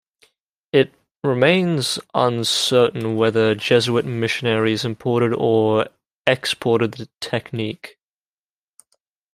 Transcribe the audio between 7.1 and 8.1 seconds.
technique.